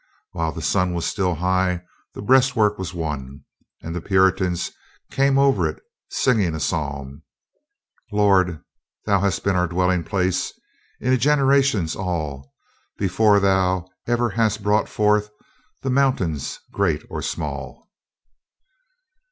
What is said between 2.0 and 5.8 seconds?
the breastwork was won, and the Puritans came over it,